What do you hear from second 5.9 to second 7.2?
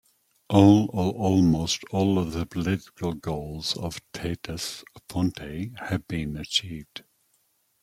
been achieved.